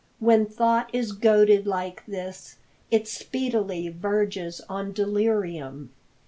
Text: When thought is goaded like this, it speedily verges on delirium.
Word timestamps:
When 0.17 0.47
thought 0.47 0.89
is 0.95 1.11
goaded 1.11 1.67
like 1.67 2.03
this, 2.07 2.57
it 2.89 3.07
speedily 3.07 3.87
verges 3.89 4.59
on 4.67 4.93
delirium. 4.93 5.91